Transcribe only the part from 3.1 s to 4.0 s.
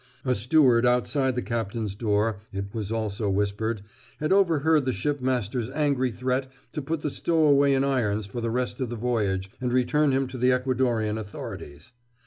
whispered,